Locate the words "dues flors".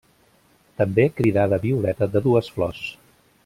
2.31-2.85